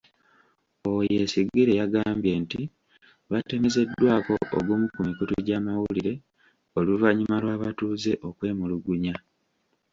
Owoyesigire 0.87 1.73
yagambye 1.81 2.33
nti, 2.43 2.61
batemezeddwako 3.31 4.33
ogumu 4.57 4.85
ku 4.93 4.99
mikutu 5.07 5.33
gy’amawulire 5.45 6.13
oluvannyuma 6.77 7.35
lw’abatuuze 7.43 8.11
okwemulugunya. 8.27 9.15